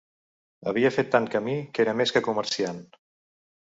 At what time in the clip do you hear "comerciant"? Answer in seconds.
2.29-2.81